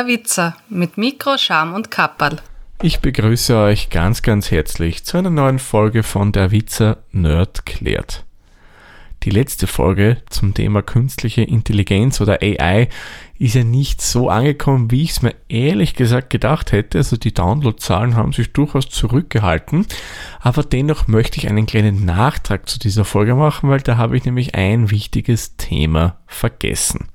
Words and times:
Der 0.00 0.06
Witzer 0.06 0.56
mit 0.70 0.96
Mikro, 0.96 1.36
Scham 1.36 1.74
und 1.74 1.90
Kapperl. 1.90 2.38
Ich 2.80 3.00
begrüße 3.00 3.54
euch 3.54 3.90
ganz, 3.90 4.22
ganz 4.22 4.50
herzlich 4.50 5.04
zu 5.04 5.18
einer 5.18 5.28
neuen 5.28 5.58
Folge 5.58 6.02
von 6.02 6.32
Der 6.32 6.50
Witzer 6.52 7.02
Nerd 7.12 7.66
klärt. 7.66 8.24
Die 9.24 9.28
letzte 9.28 9.66
Folge 9.66 10.16
zum 10.30 10.54
Thema 10.54 10.80
künstliche 10.80 11.42
Intelligenz 11.42 12.22
oder 12.22 12.38
AI 12.40 12.88
ist 13.38 13.56
ja 13.56 13.62
nicht 13.62 14.00
so 14.00 14.30
angekommen, 14.30 14.90
wie 14.90 15.02
ich 15.02 15.10
es 15.10 15.20
mir 15.20 15.34
ehrlich 15.50 15.94
gesagt 15.94 16.30
gedacht 16.30 16.72
hätte. 16.72 16.96
Also 16.96 17.18
die 17.18 17.34
Downloadzahlen 17.34 18.14
haben 18.14 18.32
sich 18.32 18.54
durchaus 18.54 18.88
zurückgehalten. 18.88 19.84
Aber 20.40 20.62
dennoch 20.62 21.08
möchte 21.08 21.36
ich 21.36 21.50
einen 21.50 21.66
kleinen 21.66 22.06
Nachtrag 22.06 22.70
zu 22.70 22.78
dieser 22.78 23.04
Folge 23.04 23.34
machen, 23.34 23.68
weil 23.68 23.82
da 23.82 23.98
habe 23.98 24.16
ich 24.16 24.24
nämlich 24.24 24.54
ein 24.54 24.90
wichtiges 24.90 25.58
Thema 25.58 26.16
vergessen. 26.26 27.08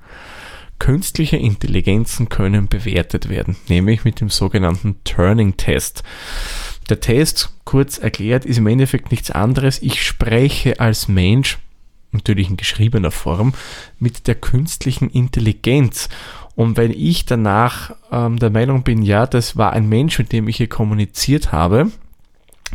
Künstliche 0.79 1.37
Intelligenzen 1.37 2.29
können 2.29 2.67
bewertet 2.67 3.29
werden, 3.29 3.55
nämlich 3.69 4.03
mit 4.03 4.19
dem 4.21 4.29
sogenannten 4.29 4.97
Turning-Test. 5.03 6.03
Der 6.89 6.99
Test, 6.99 7.53
kurz 7.63 7.97
erklärt, 7.97 8.45
ist 8.45 8.57
im 8.57 8.67
Endeffekt 8.67 9.11
nichts 9.11 9.31
anderes. 9.31 9.81
Ich 9.81 10.03
spreche 10.03 10.79
als 10.79 11.07
Mensch, 11.07 11.57
natürlich 12.11 12.49
in 12.49 12.57
geschriebener 12.57 13.11
Form, 13.11 13.53
mit 13.99 14.27
der 14.27 14.35
künstlichen 14.35 15.09
Intelligenz. 15.09 16.09
Und 16.55 16.77
wenn 16.77 16.91
ich 16.91 17.25
danach 17.25 17.95
ähm, 18.11 18.37
der 18.37 18.49
Meinung 18.49 18.83
bin, 18.83 19.01
ja, 19.01 19.25
das 19.25 19.57
war 19.57 19.73
ein 19.73 19.89
Mensch, 19.89 20.19
mit 20.19 20.31
dem 20.31 20.47
ich 20.47 20.57
hier 20.57 20.69
kommuniziert 20.69 21.51
habe, 21.51 21.91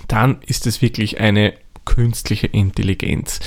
dann 0.08 0.38
ist 0.46 0.66
es 0.66 0.82
wirklich 0.82 1.20
eine 1.20 1.54
künstliche 1.84 2.46
Intelligenz. 2.46 3.40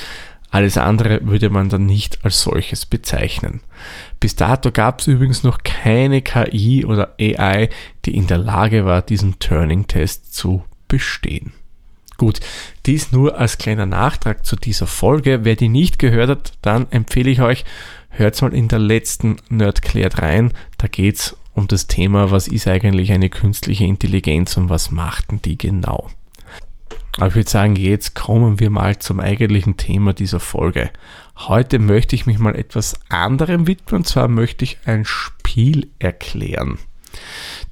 Alles 0.53 0.77
andere 0.77 1.19
würde 1.23 1.49
man 1.49 1.69
dann 1.69 1.87
nicht 1.87 2.23
als 2.23 2.41
solches 2.41 2.85
bezeichnen. 2.85 3.61
Bis 4.19 4.35
dato 4.35 4.71
gab 4.71 4.99
es 4.99 5.07
übrigens 5.07 5.41
noch 5.41 5.63
keine 5.63 6.21
KI 6.21 6.85
oder 6.85 7.15
AI, 7.19 7.69
die 8.05 8.15
in 8.15 8.27
der 8.27 8.37
Lage 8.37 8.85
war, 8.85 9.01
diesen 9.01 9.39
Turning-Test 9.39 10.35
zu 10.35 10.63
bestehen. 10.87 11.53
Gut, 12.17 12.39
dies 12.85 13.11
nur 13.11 13.39
als 13.39 13.57
kleiner 13.57 13.87
Nachtrag 13.87 14.45
zu 14.45 14.55
dieser 14.55 14.85
Folge. 14.85 15.39
Wer 15.43 15.55
die 15.55 15.69
nicht 15.69 15.97
gehört 15.97 16.29
hat, 16.29 16.53
dann 16.61 16.85
empfehle 16.91 17.31
ich 17.31 17.41
euch, 17.41 17.65
hört 18.09 18.39
mal 18.43 18.53
in 18.53 18.67
der 18.67 18.77
letzten 18.77 19.37
Nerdklärt 19.49 20.21
rein. 20.21 20.53
Da 20.77 20.85
geht's 20.85 21.35
um 21.55 21.67
das 21.67 21.87
Thema, 21.87 22.29
was 22.29 22.47
ist 22.47 22.67
eigentlich 22.67 23.11
eine 23.11 23.31
künstliche 23.31 23.85
Intelligenz 23.85 24.55
und 24.55 24.69
was 24.69 24.91
machten 24.91 25.41
die 25.41 25.57
genau. 25.57 26.11
Aber 27.17 27.27
ich 27.27 27.35
würde 27.35 27.49
sagen, 27.49 27.75
jetzt 27.75 28.15
kommen 28.15 28.59
wir 28.59 28.69
mal 28.69 28.97
zum 28.97 29.19
eigentlichen 29.19 29.77
Thema 29.77 30.13
dieser 30.13 30.39
Folge. 30.39 30.89
Heute 31.37 31.79
möchte 31.79 32.15
ich 32.15 32.25
mich 32.25 32.39
mal 32.39 32.55
etwas 32.55 32.99
anderem 33.09 33.67
widmen, 33.67 33.99
und 34.01 34.07
zwar 34.07 34.27
möchte 34.27 34.65
ich 34.65 34.79
ein 34.85 35.05
Spiel 35.05 35.91
erklären. 35.99 36.79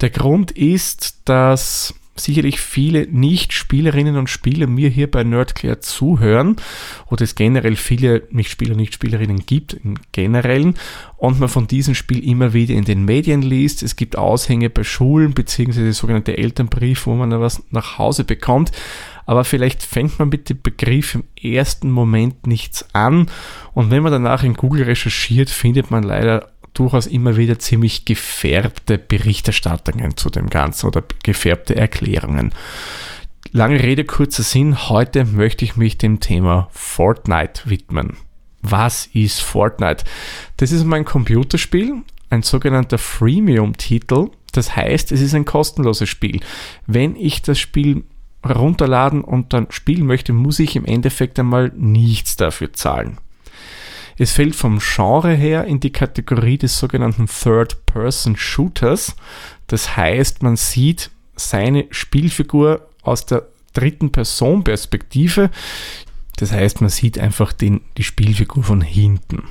Der 0.02 0.12
Grund 0.12 0.52
ist, 0.52 1.22
dass 1.26 1.96
sicherlich 2.16 2.60
viele 2.60 3.08
Nicht-Spielerinnen 3.08 4.18
und 4.18 4.30
Spieler 4.30 4.68
mir 4.68 4.90
hier 4.90 5.10
bei 5.10 5.24
Nerdclear 5.24 5.80
zuhören 5.80 6.58
oder 7.10 7.24
es 7.24 7.36
generell 7.36 7.76
viele 7.76 8.24
Nicht-Spieler, 8.32 8.76
Nicht-Spielerinnen 8.76 9.46
gibt 9.46 9.74
im 9.74 9.96
Generellen 10.12 10.76
und 11.18 11.40
man 11.40 11.50
von 11.50 11.68
diesem 11.68 11.96
Spiel 11.96 12.24
immer 12.28 12.54
wieder 12.54 12.76
in 12.76 12.84
den 12.84 13.06
Medien 13.06 13.42
liest. 13.42 13.82
Es 13.82 13.96
gibt 13.96 14.18
Aushänge 14.18 14.70
bei 14.70 14.84
Schulen 14.84 15.34
beziehungsweise 15.34 15.94
sogenannte 15.94 16.38
Elternbrief, 16.38 17.06
wo 17.06 17.16
man 17.16 17.32
was 17.40 17.64
nach 17.72 17.98
Hause 17.98 18.24
bekommt. 18.24 18.72
Aber 19.26 19.46
vielleicht 19.46 19.84
fängt 19.84 20.20
man 20.20 20.30
mit 20.30 20.50
dem 20.50 20.62
Begriff 20.62 21.16
im 21.16 21.24
ersten 21.42 21.90
Moment 21.90 22.46
nichts 22.46 22.86
an 22.94 23.30
und 23.74 23.90
wenn 23.90 24.04
man 24.04 24.12
danach 24.12 24.44
in 24.44 24.56
Google 24.56 24.84
recherchiert, 24.84 25.50
findet 25.50 25.92
man 25.92 26.04
leider 26.04 26.52
durchaus 26.74 27.08
immer 27.08 27.38
wieder 27.38 27.60
ziemlich 27.60 28.06
gefärbte 28.06 28.98
Berichterstattungen 28.98 30.18
zu 30.18 30.30
dem 30.30 30.50
Ganzen 30.50 30.88
oder 30.88 31.04
gefärbte 31.24 31.76
Erklärungen. 31.76 32.54
Lange 33.52 33.82
Rede, 33.82 34.06
kurzer 34.06 34.44
Sinn. 34.44 34.90
Heute 34.90 35.26
möchte 35.26 35.66
ich 35.66 35.76
mich 35.76 35.98
dem 35.98 36.20
Thema 36.20 36.70
Fortnite 36.72 37.70
widmen. 37.70 38.18
Was 38.62 39.08
ist 39.08 39.42
Fortnite? 39.42 40.06
Das 40.58 40.72
ist 40.72 40.86
mein 40.86 41.04
Computerspiel, 41.04 42.04
ein 42.30 42.44
sogenannter 42.44 42.98
Freemium-Titel. 42.98 44.30
Das 44.54 44.76
heißt, 44.76 45.12
es 45.12 45.22
ist 45.22 45.34
ein 45.34 45.46
kostenloses 45.46 46.10
Spiel. 46.10 46.40
Wenn 46.86 47.16
ich 47.16 47.42
das 47.42 47.60
Spiel 47.60 48.04
herunterladen 48.44 49.24
und 49.24 49.54
dann 49.54 49.68
spielen 49.70 50.06
möchte, 50.06 50.34
muss 50.34 50.60
ich 50.60 50.76
im 50.76 50.86
Endeffekt 50.86 51.40
einmal 51.40 51.72
nichts 51.76 52.38
dafür 52.38 52.74
zahlen. 52.74 53.18
Es 54.18 54.32
fällt 54.32 54.56
vom 54.56 54.80
Genre 54.80 55.34
her 55.34 55.66
in 55.66 55.80
die 55.80 55.92
Kategorie 55.92 56.58
des 56.58 56.78
sogenannten 56.78 57.28
Third-Person-Shooters. 57.28 59.16
Das 59.68 59.96
heißt, 59.96 60.44
man 60.44 60.58
sieht 60.58 61.12
seine 61.36 61.88
Spielfigur 61.92 62.88
aus 63.02 63.26
der 63.26 63.48
dritten 63.74 64.12
Person-Perspektive. 64.12 65.50
Das 66.38 66.52
heißt, 66.52 66.82
man 66.82 66.90
sieht 66.90 67.20
einfach 67.20 67.54
den, 67.54 67.82
die 67.98 68.04
Spielfigur 68.04 68.64
von 68.64 68.82
hinten. 68.82 69.44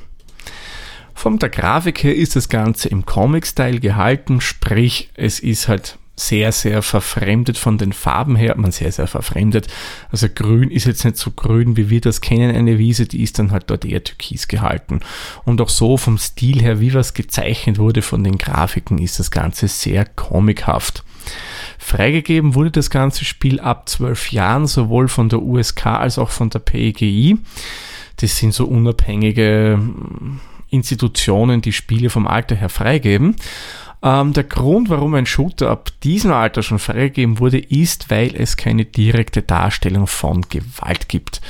Von 1.14 1.38
der 1.38 1.50
Grafik 1.50 2.02
her 2.02 2.16
ist 2.16 2.34
das 2.34 2.48
Ganze 2.48 2.88
im 2.88 3.04
Comic-Style 3.04 3.80
gehalten, 3.80 4.40
sprich, 4.40 5.10
es 5.14 5.38
ist 5.38 5.68
halt 5.68 5.98
sehr, 6.20 6.52
sehr 6.52 6.82
verfremdet 6.82 7.58
von 7.58 7.78
den 7.78 7.92
Farben 7.92 8.36
her. 8.36 8.54
Man 8.56 8.70
sehr, 8.70 8.92
sehr 8.92 9.06
verfremdet. 9.06 9.68
Also 10.10 10.28
grün 10.28 10.70
ist 10.70 10.86
jetzt 10.86 11.04
nicht 11.04 11.16
so 11.16 11.30
grün, 11.30 11.76
wie 11.76 11.90
wir 11.90 12.00
das 12.00 12.20
kennen, 12.20 12.54
eine 12.54 12.78
Wiese, 12.78 13.06
die 13.06 13.22
ist 13.22 13.38
dann 13.38 13.50
halt 13.50 13.70
dort 13.70 13.84
eher 13.84 14.04
türkis 14.04 14.48
gehalten. 14.48 15.00
Und 15.44 15.60
auch 15.60 15.68
so 15.68 15.96
vom 15.96 16.18
Stil 16.18 16.60
her, 16.60 16.80
wie 16.80 16.94
was 16.94 17.14
gezeichnet 17.14 17.78
wurde 17.78 18.02
von 18.02 18.22
den 18.22 18.38
Grafiken, 18.38 18.98
ist 18.98 19.18
das 19.18 19.30
Ganze 19.30 19.68
sehr 19.68 20.04
comichaft. 20.04 21.04
Freigegeben 21.78 22.54
wurde 22.54 22.70
das 22.70 22.90
ganze 22.90 23.24
Spiel 23.24 23.60
ab 23.60 23.88
zwölf 23.88 24.32
Jahren, 24.32 24.66
sowohl 24.66 25.08
von 25.08 25.28
der 25.28 25.42
USK 25.42 25.86
als 25.86 26.18
auch 26.18 26.30
von 26.30 26.50
der 26.50 26.60
PEGI. 26.60 27.38
Das 28.16 28.36
sind 28.36 28.52
so 28.52 28.66
unabhängige 28.66 29.78
hm, 29.78 30.40
Institutionen, 30.68 31.62
die 31.62 31.72
Spiele 31.72 32.10
vom 32.10 32.26
Alter 32.26 32.54
her 32.54 32.68
freigeben. 32.68 33.36
Ähm, 34.02 34.32
der 34.32 34.44
Grund, 34.44 34.88
warum 34.88 35.14
ein 35.14 35.26
Shooter 35.26 35.68
ab 35.68 35.90
diesem 36.02 36.32
Alter 36.32 36.62
schon 36.62 36.78
freigegeben 36.78 37.38
wurde, 37.38 37.58
ist, 37.58 38.10
weil 38.10 38.34
es 38.34 38.56
keine 38.56 38.86
direkte 38.86 39.42
Darstellung 39.42 40.06
von 40.06 40.42
Gewalt 40.48 41.08
gibt. 41.08 41.42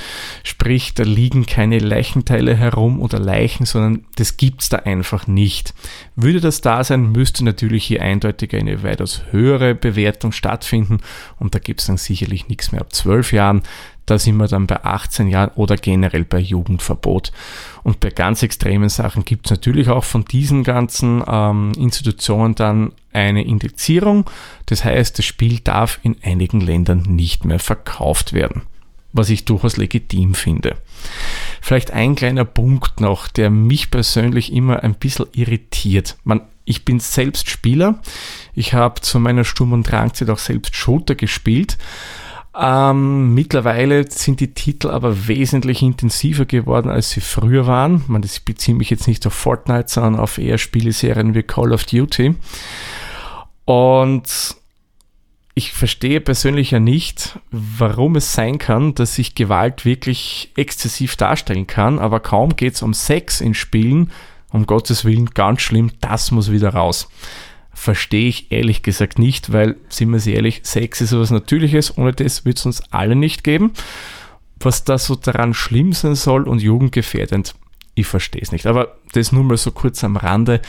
Sprich, 0.43 0.93
da 0.93 1.03
liegen 1.03 1.45
keine 1.45 1.79
Leichenteile 1.79 2.55
herum 2.55 3.01
oder 3.01 3.19
Leichen, 3.19 3.65
sondern 3.65 4.05
das 4.15 4.35
gibt's 4.35 4.67
da 4.67 4.77
einfach 4.77 5.27
nicht. 5.27 5.73
Würde 6.17 6.41
das 6.41 6.59
da 6.59 6.83
sein, 6.83 7.11
müsste 7.11 7.45
natürlich 7.45 7.85
hier 7.85 8.01
eindeutig 8.01 8.53
eine 8.53 8.83
weitaus 8.83 9.23
höhere 9.31 9.73
Bewertung 9.73 10.33
stattfinden 10.33 10.99
und 11.39 11.55
da 11.55 11.59
gibt's 11.59 11.85
dann 11.85 11.97
sicherlich 11.97 12.49
nichts 12.49 12.73
mehr 12.73 12.81
ab 12.81 12.91
12 12.91 13.31
Jahren. 13.31 13.63
Da 14.11 14.19
sind 14.19 14.35
wir 14.35 14.47
dann 14.49 14.67
bei 14.67 14.83
18 14.83 15.27
Jahren 15.27 15.51
oder 15.55 15.77
generell 15.77 16.25
bei 16.25 16.39
Jugendverbot. 16.39 17.31
Und 17.81 18.01
bei 18.01 18.09
ganz 18.09 18.43
extremen 18.43 18.89
Sachen 18.89 19.23
gibt 19.23 19.45
es 19.45 19.51
natürlich 19.51 19.87
auch 19.87 20.03
von 20.03 20.25
diesen 20.25 20.65
ganzen 20.65 21.23
ähm, 21.25 21.71
Institutionen 21.77 22.53
dann 22.53 22.91
eine 23.13 23.45
Indizierung. 23.45 24.29
Das 24.65 24.83
heißt, 24.83 25.17
das 25.17 25.23
Spiel 25.23 25.59
darf 25.59 25.97
in 26.03 26.17
einigen 26.23 26.59
Ländern 26.59 27.03
nicht 27.03 27.45
mehr 27.45 27.59
verkauft 27.59 28.33
werden, 28.33 28.63
was 29.13 29.29
ich 29.29 29.45
durchaus 29.45 29.77
legitim 29.77 30.33
finde. 30.33 30.75
Vielleicht 31.61 31.91
ein 31.91 32.15
kleiner 32.15 32.43
Punkt 32.43 32.99
noch, 32.99 33.29
der 33.29 33.49
mich 33.49 33.91
persönlich 33.91 34.51
immer 34.51 34.83
ein 34.83 34.95
bisschen 34.95 35.27
irritiert. 35.31 36.17
Man, 36.25 36.41
ich 36.65 36.83
bin 36.83 36.99
selbst 36.99 37.49
Spieler. 37.49 38.01
Ich 38.55 38.73
habe 38.73 38.99
zu 38.99 39.21
meiner 39.21 39.45
Sturm- 39.45 39.71
und 39.71 39.89
Drangzeit 39.89 40.29
auch 40.29 40.37
selbst 40.37 40.75
Shooter 40.75 41.15
gespielt. 41.15 41.77
Ähm, 42.53 43.33
mittlerweile 43.33 44.09
sind 44.11 44.41
die 44.41 44.53
Titel 44.53 44.89
aber 44.89 45.27
wesentlich 45.27 45.81
intensiver 45.81 46.45
geworden, 46.45 46.89
als 46.89 47.11
sie 47.11 47.21
früher 47.21 47.65
waren. 47.65 48.03
Man, 48.07 48.21
das 48.21 48.39
beziehe 48.41 48.75
mich 48.75 48.89
jetzt 48.89 49.07
nicht 49.07 49.25
auf 49.25 49.33
Fortnite, 49.33 49.87
sondern 49.87 50.17
auf 50.17 50.37
eher 50.37 50.57
Spieleserien 50.57 51.33
wie 51.33 51.43
Call 51.43 51.71
of 51.71 51.85
Duty. 51.85 52.35
Und 53.63 54.55
ich 55.53 55.71
verstehe 55.71 56.19
persönlich 56.19 56.71
ja 56.71 56.79
nicht, 56.79 57.39
warum 57.51 58.15
es 58.15 58.33
sein 58.33 58.57
kann, 58.57 58.95
dass 58.95 59.15
sich 59.15 59.35
Gewalt 59.35 59.85
wirklich 59.85 60.51
exzessiv 60.55 61.15
darstellen 61.15 61.67
kann, 61.67 61.99
aber 61.99 62.19
kaum 62.19 62.55
geht 62.55 62.73
es 62.73 62.81
um 62.81 62.93
Sex 62.93 63.39
in 63.41 63.53
Spielen, 63.53 64.11
um 64.49 64.65
Gottes 64.65 65.05
Willen, 65.05 65.27
ganz 65.27 65.61
schlimm, 65.61 65.91
das 66.01 66.31
muss 66.31 66.51
wieder 66.51 66.73
raus 66.73 67.07
verstehe 67.73 68.27
ich 68.27 68.51
ehrlich 68.51 68.83
gesagt 68.83 69.19
nicht, 69.19 69.51
weil, 69.51 69.75
sind 69.89 70.09
wir 70.11 70.19
sehr 70.19 70.35
ehrlich, 70.35 70.61
Sex 70.63 71.01
ist 71.01 71.11
etwas 71.11 71.31
Natürliches, 71.31 71.97
ohne 71.97 72.13
das 72.13 72.45
wird 72.45 72.57
es 72.57 72.65
uns 72.65 72.83
alle 72.91 73.15
nicht 73.15 73.43
geben. 73.43 73.71
Was 74.59 74.83
da 74.83 74.97
so 74.97 75.15
daran 75.15 75.53
schlimm 75.53 75.93
sein 75.93 76.15
soll 76.15 76.43
und 76.43 76.61
jugendgefährdend, 76.61 77.55
ich 77.95 78.07
verstehe 78.07 78.41
es 78.41 78.51
nicht. 78.51 78.67
Aber 78.67 78.97
das 79.13 79.31
nur 79.31 79.43
mal 79.43 79.57
so 79.57 79.71
kurz 79.71 80.03
am 80.03 80.17
Rande 80.17 80.61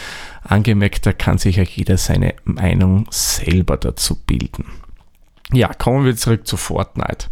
angemerkt, 0.43 1.05
da 1.07 1.13
kann 1.13 1.39
sich 1.39 1.57
ja 1.57 1.63
jeder 1.63 1.99
seine 1.99 2.35
Meinung 2.45 3.07
selber 3.11 3.77
dazu 3.77 4.17
bilden. 4.17 4.65
Ja, 5.53 5.69
kommen 5.75 6.07
wir 6.07 6.17
zurück 6.17 6.47
zu 6.47 6.57
Fortnite. 6.57 7.27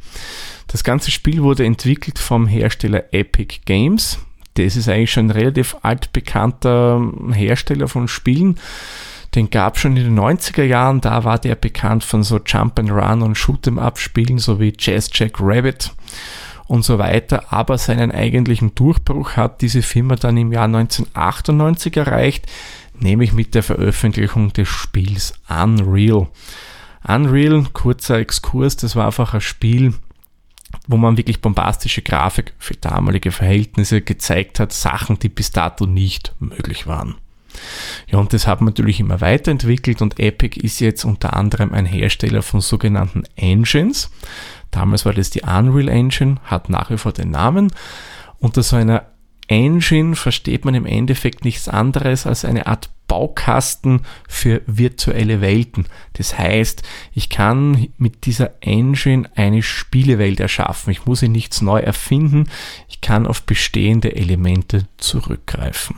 Das 0.66 0.84
ganze 0.84 1.11
Spiel 1.11 1.43
wurde 1.43 1.64
entwickelt 1.64 2.19
vom 2.19 2.46
Hersteller 2.46 3.12
Epic 3.12 3.61
Games. 3.64 4.19
Das 4.55 4.76
ist 4.76 4.88
eigentlich 4.88 5.11
schon 5.11 5.26
ein 5.26 5.31
relativ 5.31 5.76
altbekannter 5.82 7.00
Hersteller 7.32 7.88
von 7.88 8.08
Spielen 8.08 8.58
Den 9.35 9.50
gab 9.50 9.79
schon 9.79 9.97
in 9.97 10.05
den 10.05 10.19
90er 10.19 10.65
Jahren, 10.65 11.00
da 11.00 11.25
war 11.25 11.38
der 11.38 11.55
bekannt 11.55 12.03
von 12.03 12.23
so 12.23 12.41
Jump 12.44 12.79
and 12.79 12.91
Run 12.91 13.23
und 13.23 13.37
Shoot'em 13.37 13.79
Up 13.79 13.99
Spielen, 13.99 14.38
so 14.38 14.59
wie 14.59 14.73
Jazz 14.77 15.09
Jack 15.12 15.35
Rabbit 15.38 15.93
und 16.67 16.85
so 16.85 16.99
weiter. 16.99 17.53
Aber 17.53 17.79
seinen 17.79 18.11
eigentlichen 18.11 18.75
Durchbruch 18.75 19.37
hat 19.37 19.61
diese 19.61 19.82
Firma 19.82 20.17
dann 20.17 20.37
im 20.37 20.53
Jahr 20.53 20.65
1998 20.65 21.97
erreicht, 21.97 22.47
nämlich 22.99 23.32
mit 23.32 23.55
der 23.55 23.62
Veröffentlichung 23.62 24.53
des 24.53 24.69
Spiels 24.69 25.35
Unreal. 25.49 26.29
Unreal, 27.06 27.67
kurzer 27.73 28.19
Exkurs, 28.19 28.76
das 28.76 28.97
war 28.97 29.06
einfach 29.06 29.35
ein 29.35 29.41
Spiel, 29.41 29.94
wo 30.87 30.97
man 30.97 31.17
wirklich 31.17 31.41
bombastische 31.41 32.03
Grafik 32.03 32.53
für 32.59 32.75
damalige 32.75 33.33
Verhältnisse 33.33 34.00
gezeigt 34.00 34.61
hat, 34.61 34.73
Sachen, 34.73 35.19
die 35.19 35.29
bis 35.29 35.50
dato 35.50 35.87
nicht 35.87 36.35
möglich 36.38 36.87
waren. 36.87 37.17
Ja, 38.08 38.19
und 38.19 38.32
das 38.32 38.47
hat 38.47 38.61
man 38.61 38.67
natürlich 38.67 39.00
immer 39.00 39.20
weiterentwickelt 39.20 40.02
und 40.02 40.19
Epic 40.19 40.58
ist 40.61 40.81
jetzt 40.81 41.05
unter 41.05 41.35
anderem 41.35 41.73
ein 41.73 41.87
Hersteller 41.87 42.43
von 42.43 42.61
sogenannten 42.61 43.25
Engines. 43.37 44.11
Damals 44.70 45.05
war 45.05 45.12
das 45.12 45.31
die 45.31 45.43
Unreal 45.43 45.88
Engine, 45.88 46.37
hat 46.44 46.69
nach 46.69 46.91
wie 46.91 46.99
vor 46.99 47.12
den 47.12 47.31
Namen. 47.31 47.73
Unter 48.38 48.62
so 48.62 48.76
einer 48.76 49.06
Engine 49.49 50.14
versteht 50.14 50.64
man 50.64 50.75
im 50.75 50.87
Endeffekt 50.87 51.44
nichts 51.44 51.69
anderes 51.69 52.26
als 52.26 52.44
eine 52.44 52.69
Art 52.69 52.91
Baukasten 53.08 54.02
für 54.29 54.62
virtuelle 54.67 55.41
Welten. 55.41 55.87
Das 56.12 56.38
heißt, 56.38 56.85
ich 57.12 57.29
kann 57.29 57.88
mit 57.99 58.25
dieser 58.26 58.62
Engine 58.62 59.29
eine 59.35 59.64
Spielewelt 59.64 60.38
erschaffen. 60.38 60.93
Ich 60.93 61.06
muss 61.06 61.19
sie 61.19 61.29
nichts 61.29 61.61
neu 61.61 61.81
erfinden. 61.81 62.49
Ich 62.88 63.00
kann 63.00 63.26
auf 63.26 63.43
bestehende 63.43 64.14
Elemente 64.14 64.87
zurückgreifen. 64.99 65.97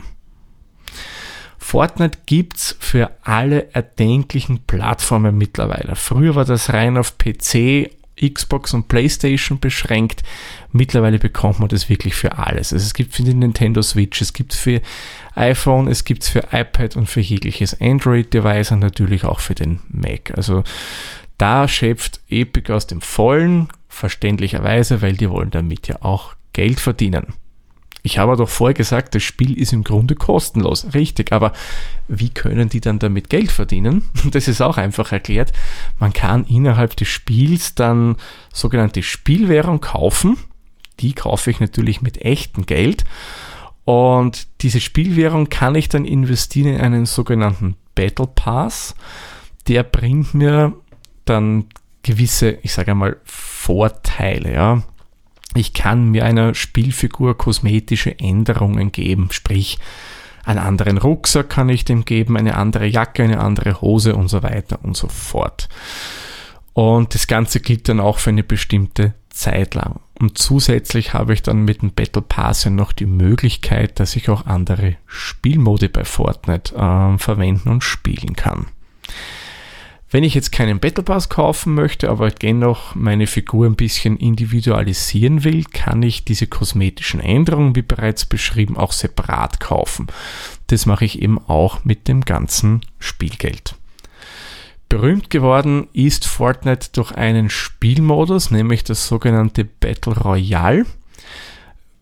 Fortnite 1.63 2.19
gibt's 2.25 2.75
für 2.79 3.09
alle 3.23 3.73
erdenklichen 3.73 4.59
Plattformen 4.67 5.37
mittlerweile. 5.37 5.95
Früher 5.95 6.35
war 6.35 6.45
das 6.45 6.71
rein 6.71 6.97
auf 6.97 7.17
PC 7.17 7.89
Xbox 8.21 8.73
und 8.73 8.89
PlayStation 8.89 9.59
beschränkt. 9.59 10.23
Mittlerweile 10.71 11.17
bekommt 11.19 11.59
man 11.59 11.69
das 11.69 11.89
wirklich 11.89 12.15
für 12.15 12.37
alles. 12.37 12.73
Also 12.73 12.85
es 12.85 12.93
gibt 12.93 13.15
für 13.15 13.23
die 13.23 13.33
Nintendo 13.33 13.81
Switch, 13.81 14.21
es 14.21 14.33
gibt 14.33 14.53
für 14.53 14.81
iPhone, 15.35 15.87
es 15.87 16.03
gibt 16.03 16.25
für 16.25 16.43
iPad 16.51 16.95
und 16.95 17.07
für 17.07 17.21
jegliches 17.21 17.79
Android-Device 17.79 18.71
und 18.73 18.79
natürlich 18.79 19.23
auch 19.23 19.39
für 19.39 19.55
den 19.55 19.79
Mac. 19.89 20.33
Also 20.35 20.63
da 21.37 21.67
schöpft 21.67 22.19
Epic 22.29 22.71
aus 22.71 22.87
dem 22.87 23.01
Vollen, 23.01 23.69
verständlicherweise, 23.87 25.01
weil 25.01 25.13
die 25.13 25.29
wollen 25.29 25.49
damit 25.49 25.87
ja 25.87 26.01
auch 26.01 26.35
Geld 26.51 26.79
verdienen. 26.79 27.33
Ich 28.05 28.17
habe 28.17 28.35
doch 28.35 28.49
vorher 28.49 28.73
gesagt, 28.73 29.15
das 29.15 29.23
Spiel 29.23 29.57
ist 29.57 29.71
im 29.71 29.85
Grunde 29.85 30.15
kostenlos. 30.15 30.93
Richtig, 30.93 31.31
aber 31.31 31.53
wie 32.09 32.29
können 32.29 32.67
die 32.67 32.81
dann 32.81 32.99
damit 32.99 33.29
Geld 33.29 33.49
verdienen? 33.49 34.03
Das 34.31 34.49
ist 34.49 34.61
auch 34.61 34.77
einfach 34.77 35.13
erklärt. 35.13 35.53
Man 35.99 36.11
kann 36.11 36.43
innerhalb 36.43 36.97
des 36.97 37.07
Spiels 37.07 37.75
dann 37.75 38.17
sogenannte 38.53 39.03
Spielwährung 39.03 39.79
kaufen. 39.79 40.37
Die 40.99 41.13
kaufe 41.13 41.49
ich 41.49 41.61
natürlich 41.61 42.01
mit 42.01 42.21
echtem 42.21 42.65
Geld. 42.65 43.05
Und 43.85 44.47
diese 44.61 44.81
Spielwährung 44.81 45.49
kann 45.49 45.75
ich 45.75 45.87
dann 45.87 46.03
investieren 46.03 46.75
in 46.75 46.81
einen 46.81 47.05
sogenannten 47.05 47.75
Battle 47.95 48.27
Pass. 48.27 48.95
Der 49.67 49.83
bringt 49.83 50.33
mir 50.33 50.73
dann 51.23 51.67
gewisse, 52.01 52.57
ich 52.63 52.73
sage 52.73 52.91
einmal, 52.91 53.17
Vorteile. 53.23 54.53
Ja. 54.53 54.83
Ich 55.55 55.73
kann 55.73 56.09
mir 56.09 56.25
einer 56.25 56.53
Spielfigur 56.55 57.37
kosmetische 57.37 58.19
Änderungen 58.19 58.91
geben, 58.91 59.29
sprich 59.31 59.77
einen 60.45 60.59
anderen 60.59 60.97
Rucksack 60.97 61.49
kann 61.49 61.69
ich 61.69 61.85
dem 61.85 62.03
geben, 62.05 62.35
eine 62.35 62.57
andere 62.57 62.85
Jacke, 62.85 63.23
eine 63.23 63.39
andere 63.39 63.81
Hose 63.81 64.15
und 64.15 64.27
so 64.27 64.43
weiter 64.43 64.79
und 64.83 64.97
so 64.97 65.07
fort. 65.07 65.69
Und 66.73 67.13
das 67.13 67.27
Ganze 67.27 67.59
gilt 67.59 67.87
dann 67.87 67.99
auch 67.99 68.17
für 68.17 68.31
eine 68.31 68.43
bestimmte 68.43 69.13
Zeit 69.29 69.73
lang. 69.75 69.99
Und 70.19 70.37
zusätzlich 70.37 71.13
habe 71.13 71.33
ich 71.33 71.43
dann 71.43 71.65
mit 71.65 71.81
dem 71.81 71.91
Battle 71.91 72.21
Pass 72.21 72.65
noch 72.65 72.91
die 72.91 73.05
Möglichkeit, 73.05 73.99
dass 73.99 74.15
ich 74.15 74.29
auch 74.29 74.45
andere 74.45 74.95
Spielmode 75.05 75.89
bei 75.89 76.03
Fortnite 76.03 76.75
äh, 76.75 77.17
verwenden 77.17 77.69
und 77.69 77.83
spielen 77.83 78.35
kann. 78.35 78.67
Wenn 80.13 80.23
ich 80.23 80.35
jetzt 80.35 80.51
keinen 80.51 80.79
Battle 80.79 81.03
Pass 81.03 81.27
kaufen 81.27 81.73
möchte, 81.73 82.07
aber 82.11 82.29
dennoch 82.29 82.93
meine 82.93 83.25
Figur 83.25 83.65
ein 83.65 83.75
bisschen 83.75 84.15
individualisieren 84.15 85.43
will, 85.43 85.63
kann 85.63 86.03
ich 86.03 86.23
diese 86.23 86.45
kosmetischen 86.45 87.19
Änderungen, 87.19 87.75
wie 87.75 87.81
bereits 87.81 88.27
beschrieben, 88.27 88.77
auch 88.77 88.91
separat 88.91 89.59
kaufen. 89.59 90.05
Das 90.67 90.85
mache 90.85 91.03
ich 91.03 91.19
eben 91.23 91.39
auch 91.39 91.83
mit 91.83 92.07
dem 92.07 92.21
ganzen 92.21 92.81
Spielgeld. 92.99 93.73
Berühmt 94.87 95.31
geworden 95.31 95.87
ist 95.93 96.27
Fortnite 96.27 96.89
durch 96.93 97.11
einen 97.13 97.49
Spielmodus, 97.49 98.51
nämlich 98.51 98.83
das 98.83 99.07
sogenannte 99.07 99.65
Battle 99.65 100.13
Royale. 100.13 100.85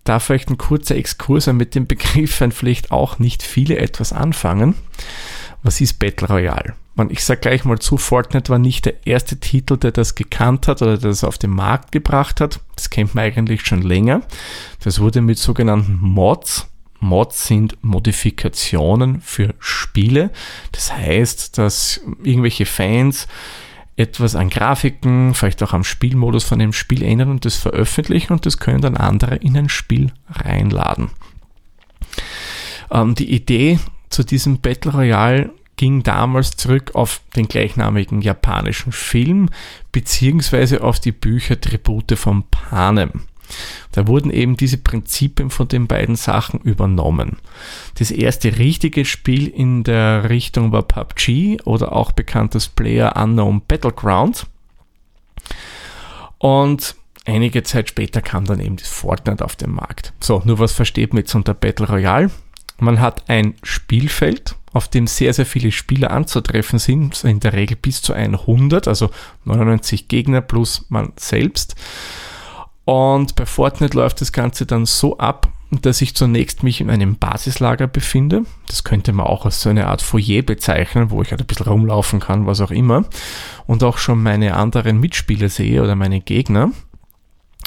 Da 0.04 0.20
vielleicht 0.20 0.50
ein 0.50 0.58
kurzer 0.58 0.98
Exkurs, 0.98 1.48
mit 1.48 1.76
dem 1.76 1.88
Begriff 1.88 2.44
vielleicht 2.52 2.92
auch 2.92 3.20
nicht 3.20 3.42
viele 3.42 3.78
etwas 3.78 4.12
anfangen. 4.12 4.76
Was 5.64 5.80
ist 5.80 5.98
Battle 5.98 6.28
Royale? 6.28 6.74
Ich 7.10 7.24
sage 7.24 7.42
gleich 7.42 7.64
mal 7.66 7.80
zu, 7.80 7.98
Fortnite 7.98 8.50
war 8.50 8.60
nicht 8.60 8.86
der 8.86 9.08
erste 9.08 9.40
Titel, 9.40 9.78
der 9.78 9.92
das 9.92 10.16
gekannt 10.16 10.68
hat 10.68 10.82
oder 10.82 10.98
das 10.98 11.24
auf 11.24 11.38
den 11.38 11.52
Markt 11.52 11.92
gebracht 11.92 12.42
hat. 12.42 12.60
Das 12.76 12.90
kennt 12.90 13.16
man 13.16 13.26
eigentlich 13.26 13.66
schon 13.66 13.82
länger. 13.82 14.22
Das 14.84 15.00
wurde 15.00 15.22
mit 15.22 15.40
sogenannten 15.40 15.98
Mods. 16.02 16.68
Mods 17.00 17.48
sind 17.48 17.78
Modifikationen 17.82 19.22
für 19.22 19.56
Spiele. 19.60 20.32
Das 20.72 20.94
heißt, 20.94 21.58
dass 21.58 22.02
irgendwelche 22.24 22.66
Fans 22.66 23.28
etwas 23.96 24.36
an 24.36 24.50
Grafiken, 24.50 25.34
vielleicht 25.34 25.64
auch 25.64 25.74
am 25.74 25.84
Spielmodus 25.84 26.44
von 26.44 26.60
dem 26.60 26.74
Spiel 26.74 27.04
ändern 27.04 27.30
und 27.30 27.46
das 27.46 27.56
veröffentlichen 27.56 28.34
und 28.34 28.46
das 28.46 28.58
können 28.58 28.82
dann 28.82 28.98
andere 28.98 29.36
in 29.36 29.58
ein 29.58 29.70
Spiel 29.70 30.12
reinladen. 30.30 31.10
Ähm, 32.90 33.16
die 33.16 33.34
Idee 33.34 33.80
zu 34.10 34.24
diesem 34.24 34.60
Battle 34.60 34.92
Royale 34.92 35.52
ging 35.82 36.04
damals 36.04 36.52
zurück 36.52 36.92
auf 36.94 37.22
den 37.36 37.48
gleichnamigen 37.48 38.22
japanischen 38.22 38.92
Film 38.92 39.50
beziehungsweise 39.92 40.84
auf 40.84 41.00
die 41.00 41.12
Bücher 41.12 41.60
Tribute 41.60 42.20
von 42.20 42.44
Panem. 42.52 43.24
Da 43.92 44.06
wurden 44.06 44.30
eben 44.30 44.58
diese 44.58 44.78
Prinzipien 44.78 45.50
von 45.50 45.68
den 45.68 45.88
beiden 45.88 46.16
Sachen 46.16 46.60
übernommen. 46.60 47.38
Das 47.96 48.12
erste 48.12 48.60
richtige 48.60 49.06
Spiel 49.06 49.48
in 49.48 49.84
der 49.84 50.30
Richtung 50.30 50.72
war 50.72 50.84
PUBG 50.84 51.62
oder 51.66 51.94
auch 51.94 52.12
bekannt 52.12 52.54
als 52.54 52.68
Player 52.68 53.16
Unknown 53.18 53.64
Battleground. 53.68 54.46
Und 56.38 56.96
einige 57.26 57.64
Zeit 57.64 57.90
später 57.90 58.22
kam 58.22 58.46
dann 58.46 58.60
eben 58.60 58.78
das 58.78 58.88
Fortnite 58.88 59.44
auf 59.44 59.56
den 59.56 59.72
Markt. 59.72 60.14
So, 60.20 60.44
nur 60.46 60.60
was 60.60 60.74
versteht 60.74 61.12
man 61.14 61.24
jetzt 61.24 61.34
unter 61.34 61.56
Battle 61.56 61.88
Royale? 61.88 62.30
Man 62.82 63.00
hat 63.00 63.30
ein 63.30 63.54
Spielfeld, 63.62 64.56
auf 64.74 64.88
dem 64.88 65.06
sehr, 65.06 65.36
sehr 65.36 65.46
viele 65.46 65.72
Spieler 65.72 66.10
anzutreffen 66.10 66.80
sind, 66.80 67.24
in 67.24 67.40
der 67.40 67.54
Regel 67.54 67.78
bis 67.80 68.02
zu 68.02 68.14
100, 68.14 68.88
also 68.88 69.12
99 69.46 70.08
Gegner 70.08 70.42
plus 70.42 70.88
man 70.90 71.14
selbst. 71.16 71.76
Und 72.84 73.36
bei 73.36 73.46
Fortnite 73.46 73.96
läuft 73.96 74.20
das 74.22 74.32
Ganze 74.32 74.66
dann 74.66 74.88
so 74.88 75.20
ab, 75.20 75.48
dass 75.70 76.02
ich 76.02 76.16
zunächst 76.16 76.64
mich 76.64 76.82
in 76.82 76.90
einem 76.90 77.18
Basislager 77.18 77.86
befinde. 77.86 78.46
Das 78.68 78.84
könnte 78.84 79.14
man 79.14 79.28
auch 79.28 79.46
als 79.46 79.62
so 79.62 79.70
eine 79.70 79.86
Art 79.86 80.02
Foyer 80.02 80.42
bezeichnen, 80.42 81.12
wo 81.12 81.22
ich 81.22 81.30
halt 81.30 81.42
ein 81.42 81.48
bisschen 81.48 81.68
rumlaufen 81.68 82.20
kann, 82.20 82.48
was 82.48 82.62
auch 82.62 82.72
immer. 82.72 83.06
Und 83.68 83.84
auch 83.84 84.00
schon 84.00 84.24
meine 84.24 84.56
anderen 84.56 85.00
Mitspieler 85.00 85.50
sehe 85.50 85.84
oder 85.84 85.94
meine 85.94 86.20
Gegner. 86.20 86.72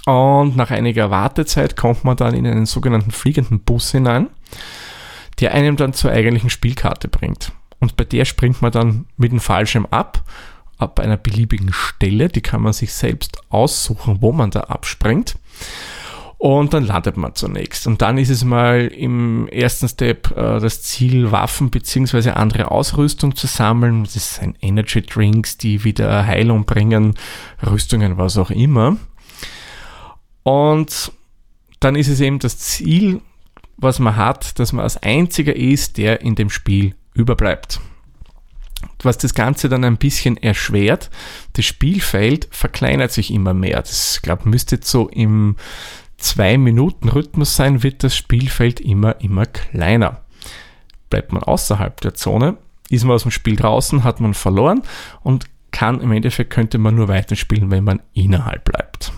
Und 0.06 0.56
nach 0.56 0.72
einiger 0.72 1.10
Wartezeit 1.10 1.76
kommt 1.76 2.02
man 2.02 2.16
dann 2.16 2.34
in 2.34 2.48
einen 2.48 2.66
sogenannten 2.66 3.12
fliegenden 3.12 3.60
Bus 3.60 3.92
hinein 3.92 4.28
der 5.40 5.52
einem 5.52 5.76
dann 5.76 5.92
zur 5.92 6.10
eigentlichen 6.10 6.50
Spielkarte 6.50 7.08
bringt. 7.08 7.52
Und 7.80 7.96
bei 7.96 8.04
der 8.04 8.24
springt 8.24 8.62
man 8.62 8.72
dann 8.72 9.06
mit 9.16 9.32
dem 9.32 9.40
Fallschirm 9.40 9.86
ab, 9.86 10.24
ab 10.78 11.00
einer 11.00 11.16
beliebigen 11.16 11.72
Stelle, 11.72 12.28
die 12.28 12.40
kann 12.40 12.62
man 12.62 12.72
sich 12.72 12.92
selbst 12.92 13.42
aussuchen, 13.50 14.18
wo 14.20 14.32
man 14.32 14.50
da 14.50 14.60
abspringt. 14.60 15.36
Und 16.38 16.74
dann 16.74 16.86
landet 16.86 17.16
man 17.16 17.34
zunächst. 17.34 17.86
Und 17.86 18.02
dann 18.02 18.18
ist 18.18 18.28
es 18.28 18.44
mal 18.44 18.88
im 18.88 19.48
ersten 19.48 19.88
Step 19.88 20.30
äh, 20.32 20.60
das 20.60 20.82
Ziel, 20.82 21.32
Waffen 21.32 21.70
bzw. 21.70 22.30
andere 22.30 22.70
Ausrüstung 22.70 23.34
zu 23.34 23.46
sammeln. 23.46 24.04
Das 24.04 24.34
sind 24.36 24.56
Energy 24.60 25.00
Drinks, 25.00 25.56
die 25.56 25.84
wieder 25.84 26.26
Heilung 26.26 26.66
bringen, 26.66 27.14
Rüstungen, 27.64 28.18
was 28.18 28.36
auch 28.36 28.50
immer. 28.50 28.98
Und 30.42 31.12
dann 31.80 31.96
ist 31.96 32.08
es 32.08 32.20
eben 32.20 32.38
das 32.40 32.58
Ziel, 32.58 33.22
was 33.76 33.98
man 33.98 34.16
hat, 34.16 34.58
dass 34.58 34.72
man 34.72 34.82
als 34.82 35.02
einziger 35.02 35.54
ist, 35.54 35.98
der 35.98 36.20
in 36.20 36.34
dem 36.34 36.50
Spiel 36.50 36.94
überbleibt. 37.14 37.80
Was 39.02 39.18
das 39.18 39.34
Ganze 39.34 39.68
dann 39.68 39.84
ein 39.84 39.96
bisschen 39.96 40.36
erschwert, 40.36 41.10
das 41.54 41.64
Spielfeld 41.64 42.48
verkleinert 42.50 43.12
sich 43.12 43.32
immer 43.32 43.54
mehr. 43.54 43.80
Das, 43.80 44.20
glaube 44.22 44.48
müsste 44.48 44.76
jetzt 44.76 44.90
so 44.90 45.08
im 45.08 45.56
2-Minuten-Rhythmus 46.20 47.56
sein, 47.56 47.82
wird 47.82 48.02
das 48.02 48.16
Spielfeld 48.16 48.80
immer, 48.80 49.20
immer 49.20 49.46
kleiner. 49.46 50.22
Bleibt 51.10 51.32
man 51.32 51.42
außerhalb 51.42 52.00
der 52.00 52.14
Zone, 52.14 52.56
ist 52.88 53.04
man 53.04 53.14
aus 53.14 53.22
dem 53.22 53.30
Spiel 53.30 53.56
draußen, 53.56 54.04
hat 54.04 54.20
man 54.20 54.34
verloren 54.34 54.82
und 55.22 55.46
kann 55.70 56.00
im 56.00 56.12
Endeffekt 56.12 56.50
könnte 56.50 56.78
man 56.78 56.94
nur 56.94 57.08
weiterspielen, 57.08 57.70
wenn 57.70 57.84
man 57.84 58.00
innerhalb 58.12 58.64
bleibt. 58.64 59.12